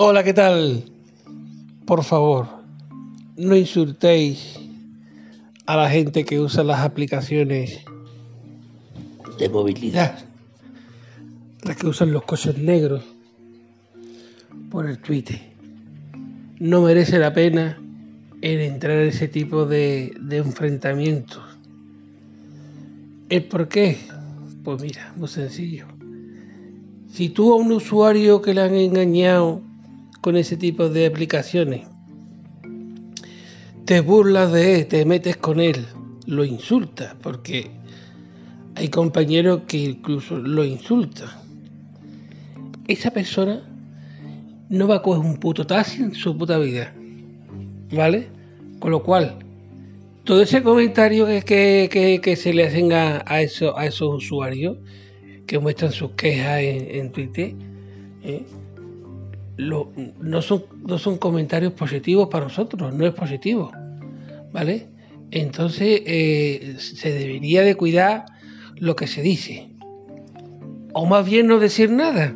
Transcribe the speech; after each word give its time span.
Hola, 0.00 0.22
¿qué 0.22 0.32
tal? 0.32 0.84
Por 1.84 2.04
favor, 2.04 2.46
no 3.36 3.56
insultéis 3.56 4.56
a 5.66 5.76
la 5.76 5.90
gente 5.90 6.24
que 6.24 6.38
usa 6.38 6.62
las 6.62 6.82
aplicaciones 6.82 7.80
de 9.40 9.48
movilidad, 9.48 10.16
las 11.64 11.76
que 11.76 11.88
usan 11.88 12.12
los 12.12 12.22
coches 12.22 12.56
negros 12.58 13.02
por 14.70 14.88
el 14.88 14.98
Twitter. 14.98 15.40
No 16.60 16.82
merece 16.82 17.18
la 17.18 17.32
pena 17.32 17.76
en 18.40 18.60
entrar 18.60 18.98
en 18.98 19.08
ese 19.08 19.26
tipo 19.26 19.66
de, 19.66 20.14
de 20.20 20.36
enfrentamientos. 20.36 21.42
¿El 23.30 23.46
por 23.46 23.66
qué? 23.66 23.98
Pues 24.62 24.80
mira, 24.80 25.12
muy 25.16 25.26
sencillo. 25.26 25.86
Si 27.10 27.30
tú 27.30 27.52
a 27.52 27.56
un 27.56 27.72
usuario 27.72 28.40
que 28.40 28.54
le 28.54 28.60
han 28.60 28.74
engañado 28.74 29.66
con 30.20 30.36
ese 30.36 30.56
tipo 30.56 30.88
de 30.88 31.06
aplicaciones, 31.06 31.86
te 33.84 34.00
burlas 34.00 34.52
de 34.52 34.80
él, 34.80 34.86
te 34.86 35.04
metes 35.04 35.36
con 35.36 35.60
él, 35.60 35.86
lo 36.26 36.44
insultas, 36.44 37.14
porque 37.22 37.70
hay 38.74 38.88
compañeros 38.88 39.62
que 39.66 39.78
incluso 39.78 40.38
lo 40.38 40.64
insultan. 40.64 41.28
Esa 42.86 43.10
persona 43.10 43.62
no 44.68 44.86
va 44.86 44.96
a 44.96 45.02
coger 45.02 45.24
un 45.24 45.38
puto 45.38 45.66
taxi 45.66 46.02
en 46.02 46.14
su 46.14 46.36
puta 46.36 46.58
vida. 46.58 46.92
¿Vale? 47.92 48.28
Con 48.78 48.90
lo 48.90 49.02
cual, 49.02 49.38
todo 50.24 50.42
ese 50.42 50.62
comentario 50.62 51.26
que, 51.26 52.20
que, 52.22 52.36
se 52.36 52.52
le 52.52 52.66
hacen 52.66 52.92
a, 52.92 53.24
a, 53.26 53.40
eso, 53.40 53.76
a 53.78 53.86
esos 53.86 54.16
usuarios 54.16 54.76
que 55.46 55.58
muestran 55.58 55.90
sus 55.90 56.10
quejas 56.10 56.60
en, 56.60 57.10
Twitter, 57.10 57.54
¿eh? 58.22 58.44
No, 59.58 60.42
son, 60.42 60.64
no 60.86 60.98
son 60.98 61.18
comentarios 61.18 61.72
positivos 61.72 62.28
para 62.28 62.44
nosotros, 62.44 62.94
no 62.94 63.06
es 63.06 63.12
positivo. 63.12 63.72
¿Vale? 64.52 64.86
Entonces 65.30 66.02
eh, 66.06 66.76
se 66.78 67.12
debería 67.12 67.62
de 67.62 67.74
cuidar 67.74 68.24
lo 68.76 68.96
que 68.96 69.06
se 69.06 69.20
dice. 69.20 69.68
O 70.94 71.06
más 71.06 71.28
bien 71.28 71.48
no 71.48 71.58
decir 71.58 71.90
nada. 71.90 72.34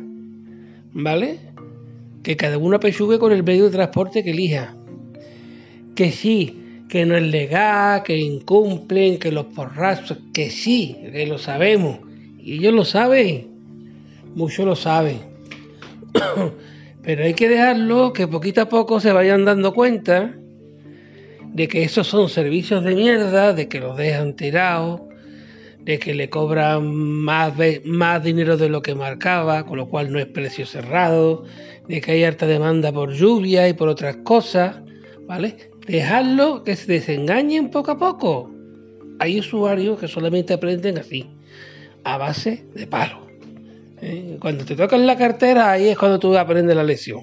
¿Vale? 0.91 1.39
Que 2.21 2.37
cada 2.37 2.57
uno 2.57 2.75
apechugue 2.75 3.17
con 3.17 3.31
el 3.31 3.43
medio 3.43 3.65
de 3.65 3.71
transporte 3.71 4.23
que 4.23 4.31
elija. 4.31 4.75
Que 5.95 6.11
sí, 6.11 6.83
que 6.89 7.05
no 7.05 7.15
es 7.15 7.23
legal, 7.23 8.03
que 8.03 8.17
incumplen, 8.17 9.17
que 9.17 9.31
los 9.31 9.45
porrazos, 9.45 10.17
que 10.33 10.49
sí, 10.49 10.97
que 11.11 11.25
lo 11.25 11.37
sabemos. 11.37 11.99
Y 12.39 12.55
ellos 12.55 12.73
lo 12.73 12.85
saben. 12.85 13.47
Muchos 14.35 14.65
lo 14.65 14.75
saben. 14.75 15.19
Pero 17.03 17.25
hay 17.25 17.33
que 17.33 17.49
dejarlo 17.49 18.13
que 18.13 18.27
poquito 18.27 18.61
a 18.61 18.69
poco 18.69 18.99
se 18.99 19.11
vayan 19.11 19.43
dando 19.43 19.73
cuenta 19.73 20.33
de 21.53 21.67
que 21.67 21.83
esos 21.83 22.07
son 22.07 22.29
servicios 22.29 22.83
de 22.83 22.95
mierda, 22.95 23.53
de 23.53 23.67
que 23.67 23.79
los 23.79 23.97
dejan 23.97 24.35
tirados, 24.35 25.01
de 25.81 25.99
que 25.99 26.13
le 26.13 26.29
cobran 26.29 26.95
más, 26.95 27.53
más 27.83 28.23
dinero 28.23 28.55
de 28.55 28.69
lo 28.69 28.81
que 28.81 28.95
marcaba, 28.95 29.65
con 29.65 29.77
lo 29.77 29.89
cual 29.89 30.11
no 30.11 30.19
es 30.19 30.27
precio 30.27 30.65
cerrado, 30.65 31.43
de 31.89 31.99
que 31.99 32.13
hay 32.13 32.23
harta 32.23 32.47
demanda 32.47 32.91
por 32.93 33.11
lluvia 33.13 33.67
y 33.67 33.73
por 33.73 33.89
otras 33.89 34.15
cosas, 34.23 34.77
¿vale? 35.27 35.71
Dejarlo 35.85 36.63
que 36.63 36.77
se 36.77 36.91
desengañen 36.91 37.69
poco 37.69 37.91
a 37.91 37.97
poco. 37.97 38.49
Hay 39.19 39.39
usuarios 39.39 39.99
que 39.99 40.07
solamente 40.07 40.53
aprenden 40.53 40.97
así, 40.97 41.29
a 42.05 42.17
base 42.17 42.65
de 42.73 42.87
palo. 42.87 43.22
¿Eh? 44.03 44.37
Cuando 44.39 44.65
te 44.65 44.75
tocan 44.75 45.07
la 45.07 45.17
cartera, 45.17 45.71
ahí 45.71 45.89
es 45.89 45.97
cuando 45.97 46.19
tú 46.19 46.37
aprendes 46.37 46.75
la 46.75 46.83
lección. 46.83 47.21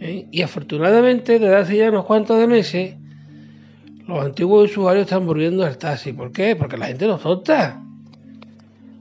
¿eh? 0.00 0.26
Y 0.30 0.42
afortunadamente, 0.42 1.38
desde 1.38 1.56
hace 1.56 1.76
ya 1.76 1.88
unos 1.90 2.04
cuantos 2.04 2.38
de 2.38 2.46
meses, 2.46 2.94
los 4.06 4.24
antiguos 4.24 4.70
usuarios 4.70 5.06
están 5.06 5.26
volviendo 5.26 5.64
al 5.64 5.78
taxi. 5.78 6.12
¿Por 6.12 6.32
qué? 6.32 6.54
Porque 6.56 6.76
la 6.76 6.86
gente 6.86 7.06
no 7.06 7.16
es 7.16 7.22
tonta. 7.22 7.82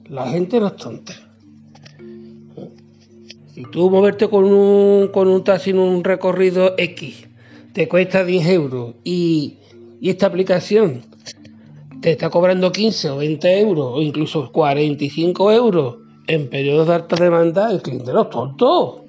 La 0.10 0.28
gente 0.30 0.60
no 0.60 0.68
es 0.68 0.76
tonta. 0.76 1.14
Si 3.54 3.64
tú 3.72 3.90
moverte 3.90 4.28
con 4.28 4.44
un, 4.46 5.08
con 5.10 5.28
un 5.28 5.44
taxi 5.44 5.70
en 5.70 5.80
un 5.80 6.04
recorrido 6.04 6.74
X 6.78 7.28
te 7.72 7.88
cuesta 7.90 8.24
10 8.24 8.48
euros 8.48 8.96
y, 9.04 9.58
y 10.00 10.10
esta 10.10 10.28
aplicación 10.28 11.04
te 12.02 12.12
está 12.12 12.30
cobrando 12.30 12.72
15 12.72 13.10
o 13.10 13.18
20 13.18 13.60
euros 13.60 13.92
o 13.96 14.02
incluso 14.02 14.50
45 14.52 15.52
euros 15.52 16.05
en 16.28 16.50
periodos 16.50 16.88
de 16.88 16.96
alta 16.96 17.16
demanda, 17.16 17.72
el 17.72 17.82
cliente 17.82 18.12
no 18.12 18.24
es 18.24 18.30
tonto. 18.30 19.06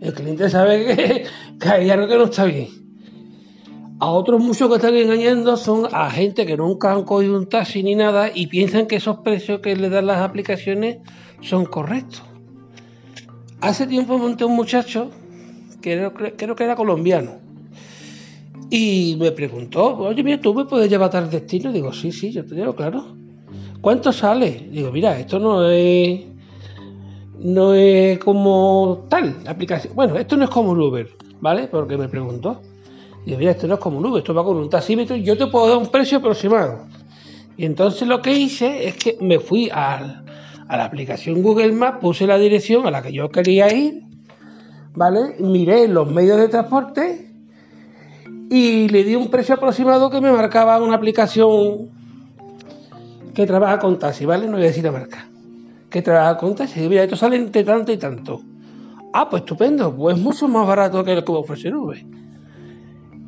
El 0.00 0.12
cliente 0.12 0.48
sabe 0.50 0.84
que, 0.84 1.26
que 1.60 1.68
hay 1.68 1.90
algo 1.90 2.06
que 2.06 2.16
no 2.16 2.24
está 2.24 2.44
bien. 2.44 2.68
A 3.98 4.10
otros 4.10 4.42
muchos 4.42 4.68
que 4.68 4.76
están 4.76 4.94
engañando 4.94 5.56
son 5.56 5.88
a 5.90 6.10
gente 6.10 6.44
que 6.44 6.56
nunca 6.56 6.92
han 6.92 7.04
cogido 7.04 7.38
un 7.38 7.48
taxi 7.48 7.82
ni 7.82 7.94
nada 7.94 8.30
y 8.34 8.46
piensan 8.46 8.86
que 8.86 8.96
esos 8.96 9.18
precios 9.18 9.60
que 9.60 9.74
le 9.74 9.88
dan 9.88 10.06
las 10.06 10.18
aplicaciones 10.18 10.98
son 11.40 11.64
correctos. 11.64 12.22
Hace 13.62 13.86
tiempo 13.86 14.18
monté 14.18 14.44
un 14.44 14.54
muchacho, 14.54 15.10
que 15.80 16.10
creo, 16.36 16.54
que 16.54 16.64
era 16.64 16.76
colombiano, 16.76 17.38
y 18.68 19.16
me 19.18 19.32
preguntó, 19.32 19.96
oye, 19.96 20.22
mira, 20.22 20.40
¿tú 20.42 20.52
me 20.52 20.66
puedes 20.66 20.90
llevar 20.90 21.16
al 21.16 21.30
destino? 21.30 21.72
Digo, 21.72 21.90
sí, 21.94 22.12
sí, 22.12 22.32
yo 22.32 22.44
te 22.44 22.54
llevo, 22.54 22.74
claro. 22.74 23.16
¿Cuánto 23.80 24.12
sale? 24.12 24.68
Digo, 24.70 24.92
mira, 24.92 25.18
esto 25.18 25.38
no 25.38 25.70
es 25.70 26.20
no 27.38 27.74
es 27.74 28.18
como 28.18 29.06
tal 29.08 29.36
aplicación. 29.46 29.94
Bueno, 29.94 30.16
esto 30.16 30.36
no 30.36 30.44
es 30.44 30.50
como 30.50 30.70
un 30.70 30.80
Uber, 30.80 31.08
¿vale? 31.40 31.68
Porque 31.68 31.96
me 31.96 32.08
preguntó. 32.08 32.60
Y 33.24 33.36
mira, 33.36 33.50
esto 33.52 33.66
no 33.66 33.74
es 33.74 33.80
como 33.80 33.98
un 33.98 34.06
Uber, 34.06 34.20
esto 34.20 34.34
va 34.34 34.44
con 34.44 34.56
un 34.56 34.70
taxímetro 34.70 35.16
y 35.16 35.22
yo 35.22 35.36
te 35.36 35.46
puedo 35.46 35.68
dar 35.68 35.78
un 35.78 35.88
precio 35.88 36.18
aproximado. 36.18 36.86
Y 37.56 37.64
entonces 37.64 38.06
lo 38.06 38.22
que 38.22 38.32
hice 38.32 38.86
es 38.86 38.96
que 38.96 39.16
me 39.20 39.40
fui 39.40 39.70
a, 39.72 40.22
la 40.68 40.84
aplicación 40.84 41.42
Google 41.42 41.72
Maps, 41.72 41.98
puse 42.00 42.26
la 42.26 42.38
dirección 42.38 42.86
a 42.86 42.90
la 42.90 43.02
que 43.02 43.12
yo 43.12 43.28
quería 43.30 43.72
ir, 43.72 44.02
¿vale? 44.94 45.36
Miré 45.40 45.88
los 45.88 46.10
medios 46.10 46.38
de 46.38 46.48
transporte 46.48 47.30
y 48.50 48.88
le 48.88 49.04
di 49.04 49.14
un 49.14 49.28
precio 49.28 49.56
aproximado 49.56 50.10
que 50.10 50.20
me 50.20 50.30
marcaba 50.30 50.80
una 50.80 50.96
aplicación 50.96 51.90
que 53.34 53.46
trabaja 53.46 53.78
con 53.78 53.98
taxi, 53.98 54.24
¿vale? 54.24 54.46
No 54.46 54.52
voy 54.52 54.62
a 54.62 54.66
decir 54.66 54.84
la 54.84 54.92
marca. 54.92 55.28
Que 55.90 56.02
trabaja 56.02 56.36
con 56.36 56.54
taxi. 56.54 56.84
Y 56.84 56.88
mira, 56.88 57.04
esto 57.04 57.16
sale 57.16 57.36
entre 57.36 57.64
tanto 57.64 57.92
y 57.92 57.96
tanto. 57.96 58.40
Ah, 59.12 59.28
pues 59.28 59.42
estupendo, 59.42 59.94
pues 59.94 60.18
mucho 60.18 60.48
más 60.48 60.66
barato 60.66 61.02
que 61.04 61.14
lo 61.14 61.24
que 61.24 61.32
va 61.32 61.38
a 61.38 61.40
ofrecer 61.40 61.74
Uber. 61.74 62.04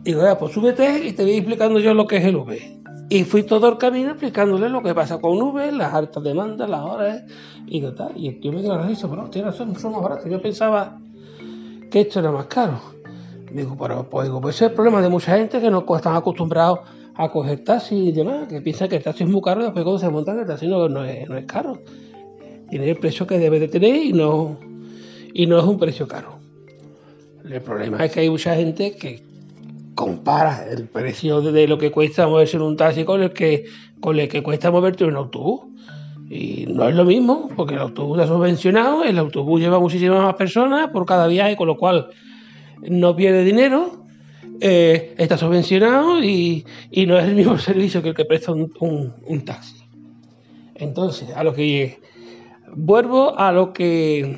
Digo, 0.02 0.22
pues 0.38 0.52
súbete 0.52 1.06
y 1.06 1.12
te 1.12 1.22
voy 1.22 1.32
explicando 1.32 1.78
yo 1.80 1.94
lo 1.94 2.06
que 2.06 2.16
es 2.16 2.24
el 2.24 2.36
V. 2.36 2.80
Y 3.10 3.24
fui 3.24 3.42
todo 3.42 3.68
el 3.68 3.78
camino 3.78 4.10
explicándole 4.10 4.68
lo 4.68 4.82
que 4.82 4.94
pasa 4.94 5.18
con 5.18 5.40
V, 5.40 5.72
las 5.72 5.94
altas 5.94 6.22
demandas, 6.22 6.68
las 6.68 6.82
horas 6.82 7.22
y 7.66 7.80
tal. 7.92 8.12
Y 8.16 8.28
el 8.28 8.40
tío 8.40 8.52
me 8.52 8.60
dio 8.60 8.76
la 8.76 8.86
risa, 8.86 9.08
pero 9.08 9.30
tiene 9.30 9.48
razón, 9.48 9.74
son 9.76 9.92
más 9.92 10.02
baratos. 10.02 10.30
Yo 10.30 10.42
pensaba 10.42 10.98
que 11.90 12.00
esto 12.02 12.20
era 12.20 12.30
más 12.30 12.46
caro. 12.46 12.80
Digo, 13.52 13.76
pero 13.78 14.08
pues, 14.08 14.26
digo, 14.26 14.40
pues 14.40 14.56
ese 14.56 14.66
es 14.66 14.70
el 14.70 14.74
problema 14.74 15.00
de 15.00 15.08
mucha 15.08 15.36
gente 15.36 15.60
que 15.60 15.70
no 15.70 15.84
están 15.94 16.16
acostumbrados 16.16 16.80
a 17.14 17.30
coger 17.30 17.64
taxi 17.64 18.08
y 18.08 18.12
demás, 18.12 18.46
que 18.46 18.60
piensan 18.60 18.88
que 18.88 18.96
el 18.96 19.02
taxi 19.02 19.24
es 19.24 19.30
muy 19.30 19.40
caro 19.40 19.62
y 19.62 19.64
después 19.64 19.84
cuando 19.84 19.98
se 19.98 20.08
montan 20.10 20.38
el 20.38 20.46
taxi 20.46 20.68
no, 20.68 20.84
es, 21.04 21.28
no 21.28 21.36
es 21.36 21.46
caro. 21.46 21.80
Tiene 22.70 22.90
el 22.90 22.96
precio 22.96 23.26
que 23.26 23.38
debe 23.38 23.60
de 23.60 23.68
tener 23.68 23.96
y 23.96 24.12
no, 24.12 24.58
y 25.32 25.46
no 25.46 25.58
es 25.58 25.64
un 25.64 25.78
precio 25.78 26.06
caro. 26.06 26.38
El 27.44 27.62
problema 27.62 28.04
es 28.04 28.12
que 28.12 28.20
hay 28.20 28.30
mucha 28.30 28.54
gente 28.54 28.96
que 28.96 29.22
compara 29.94 30.64
el 30.70 30.84
precio 30.86 31.40
de 31.40 31.66
lo 31.66 31.78
que 31.78 31.90
cuesta 31.90 32.26
moverse 32.26 32.56
en 32.56 32.62
un 32.62 32.76
taxi 32.76 33.04
con 33.04 33.22
el 33.22 33.32
que, 33.32 33.64
con 34.00 34.18
el 34.18 34.28
que 34.28 34.42
cuesta 34.42 34.70
moverte 34.70 35.04
en 35.04 35.10
un 35.10 35.16
autobús. 35.16 35.62
Y 36.30 36.66
no 36.68 36.86
es 36.88 36.94
lo 36.94 37.04
mismo, 37.04 37.48
porque 37.56 37.74
el 37.74 37.80
autobús 37.80 38.18
está 38.18 38.32
subvencionado, 38.32 39.02
el 39.02 39.18
autobús 39.18 39.60
lleva 39.60 39.80
muchísimas 39.80 40.22
más 40.22 40.34
personas 40.34 40.90
por 40.90 41.06
cada 41.06 41.26
viaje, 41.26 41.56
con 41.56 41.68
lo 41.68 41.76
cual 41.76 42.10
no 42.82 43.16
pierde 43.16 43.44
dinero, 43.44 44.04
eh, 44.60 45.14
está 45.18 45.38
subvencionado 45.38 46.22
y, 46.22 46.64
no 47.06 47.18
es 47.18 47.24
el 47.26 47.34
mismo 47.34 47.58
servicio 47.58 48.02
que 48.02 48.10
el 48.10 48.14
que 48.14 48.24
presta 48.24 48.52
un, 48.52 49.42
taxi. 49.44 49.76
Entonces, 50.74 51.30
a 51.34 51.42
lo 51.44 51.54
que 51.54 51.98
vuelvo 52.74 53.38
a 53.38 53.52
lo 53.52 53.72
que 53.72 54.36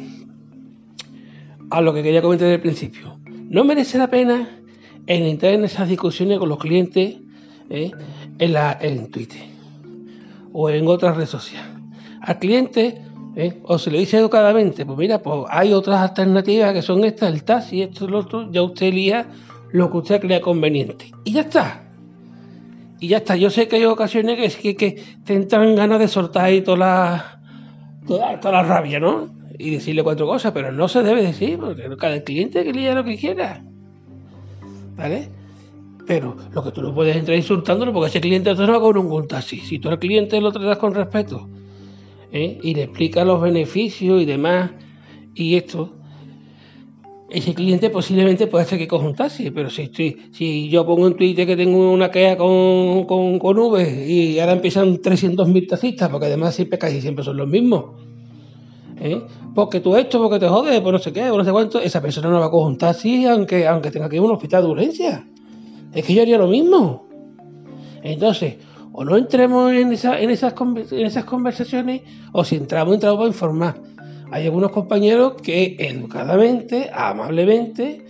a 1.70 1.80
lo 1.80 1.94
que 1.94 2.02
quería 2.02 2.22
comentar 2.22 2.48
el 2.48 2.60
principio. 2.60 3.18
No 3.48 3.64
merece 3.64 3.98
la 3.98 4.10
pena 4.10 4.48
en 5.06 5.24
entrar 5.24 5.54
en 5.54 5.64
esas 5.64 5.88
discusiones 5.88 6.38
con 6.38 6.48
los 6.48 6.58
clientes 6.58 7.16
¿eh? 7.70 7.90
en, 8.38 8.52
la, 8.52 8.76
en 8.80 9.10
Twitter 9.10 9.42
o 10.52 10.68
en 10.68 10.86
otras 10.86 11.16
redes 11.16 11.30
sociales. 11.30 11.70
Al 12.22 12.38
cliente 12.38 13.00
¿eh? 13.36 13.60
o 13.64 13.78
se 13.78 13.90
le 13.90 13.98
dice 13.98 14.18
educadamente, 14.18 14.84
pues 14.84 14.98
mira, 14.98 15.22
pues 15.22 15.44
hay 15.48 15.72
otras 15.72 16.00
alternativas 16.00 16.72
que 16.72 16.82
son 16.82 17.04
estas, 17.04 17.32
el 17.32 17.44
taxi, 17.44 17.82
esto, 17.82 18.08
lo 18.08 18.18
otro, 18.18 18.50
ya 18.50 18.62
usted 18.62 18.86
elija 18.86 19.26
lo 19.72 19.90
que 19.90 19.96
usted 19.98 20.20
crea 20.20 20.40
conveniente. 20.40 21.12
Y 21.24 21.32
ya 21.32 21.42
está. 21.42 21.84
Y 22.98 23.08
ya 23.08 23.18
está. 23.18 23.36
Yo 23.36 23.48
sé 23.50 23.68
que 23.68 23.76
hay 23.76 23.84
ocasiones 23.84 24.56
que, 24.56 24.76
que, 24.76 24.76
que 24.76 25.02
te 25.24 25.34
entran 25.34 25.76
ganas 25.76 26.00
de 26.00 26.08
soltar 26.08 26.44
ahí 26.44 26.60
toda 26.60 26.76
la, 26.76 27.39
toda, 28.10 28.40
toda 28.40 28.54
la 28.54 28.62
rabia, 28.64 28.98
¿no? 28.98 29.30
y 29.56 29.70
decirle 29.70 30.02
cuatro 30.02 30.26
cosas, 30.26 30.52
pero 30.52 30.72
no 30.72 30.88
se 30.88 31.02
debe 31.02 31.22
decir, 31.22 31.58
porque 31.58 31.88
cada 31.98 32.20
cliente 32.24 32.64
que 32.64 32.72
lea 32.72 32.94
lo 32.94 33.04
que 33.04 33.16
quiera. 33.16 33.62
¿Vale? 34.96 35.28
Pero 36.06 36.34
lo 36.52 36.64
que 36.64 36.70
tú 36.72 36.82
no 36.82 36.94
puedes 36.94 37.14
entrar 37.14 37.36
insultándolo 37.36 37.92
porque 37.92 38.08
ese 38.08 38.20
cliente 38.22 38.54
no 38.54 38.66
va 38.66 38.80
con 38.80 38.96
un 38.96 39.28
taxi. 39.28 39.58
Si 39.58 39.78
tú 39.78 39.90
al 39.90 39.98
cliente 39.98 40.40
lo 40.40 40.50
tratas 40.50 40.78
con 40.78 40.94
respeto 40.94 41.46
¿eh? 42.32 42.58
y 42.62 42.74
le 42.74 42.84
explicas 42.84 43.26
los 43.26 43.40
beneficios 43.40 44.22
y 44.22 44.24
demás 44.24 44.70
y 45.34 45.56
esto, 45.56 45.94
ese 47.30 47.54
cliente 47.54 47.90
posiblemente 47.90 48.46
puede 48.46 48.64
ser 48.64 48.78
que 48.78 48.88
coja 48.88 49.06
un 49.06 49.14
taxi, 49.14 49.50
pero 49.50 49.70
si 49.70 49.82
estoy, 49.82 50.30
si 50.32 50.68
yo 50.68 50.84
pongo 50.84 51.06
en 51.06 51.16
Twitter 51.16 51.46
que 51.46 51.56
tengo 51.56 51.92
una 51.92 52.10
queja 52.10 52.36
con, 52.36 53.04
con, 53.04 53.38
con 53.38 53.58
V 53.58 54.06
y 54.06 54.38
ahora 54.40 54.52
empiezan 54.52 54.98
300.000 54.98 55.68
taxistas, 55.68 56.08
porque 56.08 56.26
además 56.26 56.54
siempre 56.54 56.78
casi 56.78 57.00
siempre 57.00 57.24
son 57.24 57.36
los 57.36 57.48
mismos. 57.48 58.00
¿eh? 58.98 59.22
Porque 59.54 59.80
tú 59.80 59.96
esto, 59.96 60.20
porque 60.20 60.38
te 60.38 60.48
jodes, 60.48 60.80
por 60.80 60.92
no 60.92 60.98
sé 60.98 61.12
qué, 61.12 61.28
por 61.28 61.38
no 61.38 61.44
sé 61.44 61.52
cuánto, 61.52 61.80
esa 61.80 62.02
persona 62.02 62.30
no 62.30 62.40
va 62.40 62.46
a 62.46 62.56
un 62.56 62.76
taxi 62.76 63.26
aunque, 63.26 63.66
aunque 63.66 63.90
tenga 63.90 64.08
que 64.08 64.16
ir 64.16 64.22
a 64.22 64.24
un 64.24 64.32
hospital 64.32 64.64
de 64.64 64.68
urgencia. 64.70 65.26
Es 65.92 66.04
que 66.04 66.14
yo 66.14 66.22
haría 66.22 66.38
lo 66.38 66.48
mismo. 66.48 67.06
Entonces, 68.02 68.56
o 68.92 69.04
no 69.04 69.16
entremos 69.16 69.72
en, 69.72 69.92
esas, 69.92 70.20
en 70.20 70.30
esas 70.30 70.54
conversaciones, 71.24 72.02
o 72.32 72.44
si 72.44 72.56
entramos, 72.56 72.94
entramos 72.94 73.18
para 73.18 73.28
informar 73.28 73.90
hay 74.30 74.44
algunos 74.44 74.70
compañeros 74.70 75.34
que 75.42 75.76
educadamente, 75.78 76.90
amablemente, 76.92 78.02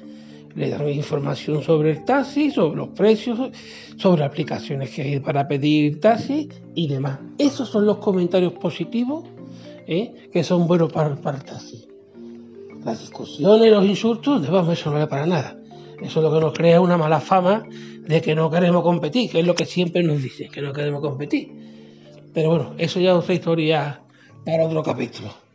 le 0.55 0.71
dan 0.71 0.89
información 0.89 1.63
sobre 1.63 1.93
el 1.93 2.05
taxi, 2.05 2.51
sobre 2.51 2.77
los 2.77 2.89
precios, 2.89 3.51
sobre 3.97 4.25
aplicaciones 4.25 4.91
que 4.91 5.03
hay 5.03 5.21
para 5.21 5.47
pedir 5.49 6.01
taxi 6.01 6.49
y 6.75 6.89
demás. 6.89 7.19
Esos 7.39 7.69
son 7.69 7.87
los 7.87 7.99
comentarios 7.99 8.53
positivos 8.55 9.25
¿eh? 9.87 10.13
que 10.33 10.45
son 10.45 10.67
buenos 10.67 10.93
para, 10.93 11.09
el 11.11 11.45
taxi. 11.45 11.87
Las 12.85 13.01
discusiones, 13.01 13.71
los 13.71 13.85
insultos, 13.85 14.49
vamos, 14.51 14.79
eso 14.79 14.91
no 14.91 14.95
vale 14.95 15.07
para 15.07 15.27
nada. 15.27 15.57
Eso 16.03 16.21
es 16.21 16.25
lo 16.25 16.33
que 16.33 16.41
nos 16.41 16.53
crea 16.55 16.81
una 16.81 16.97
mala 16.97 17.21
fama 17.21 17.67
de 18.07 18.21
que 18.21 18.35
no 18.35 18.51
queremos 18.51 18.83
competir, 18.83 19.31
que 19.31 19.41
es 19.41 19.47
lo 19.47 19.55
que 19.55 19.67
siempre 19.67 20.03
nos 20.03 20.23
dicen, 20.23 20.51
que 20.51 20.63
no 20.63 20.73
queremos 20.73 21.01
competir. 21.01 21.53
Pero 22.33 22.51
bueno, 22.51 22.75
eso 22.79 23.01
ya 23.01 23.11
es 23.11 23.17
otra 23.17 23.35
historia 23.35 24.01
para 24.45 24.65
otro 24.65 24.83
capítulo. 24.83 25.50